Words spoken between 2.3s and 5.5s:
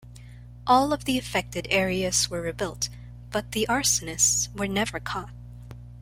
rebuilt, but the arsonists were never caught.